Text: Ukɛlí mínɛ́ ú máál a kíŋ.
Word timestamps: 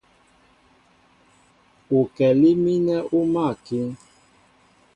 Ukɛlí 1.97 2.49
mínɛ́ 2.63 2.99
ú 3.15 3.19
máál 3.33 3.55
a 3.57 3.61
kíŋ. 3.65 3.87